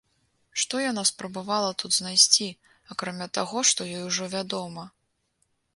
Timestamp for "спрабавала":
1.09-1.69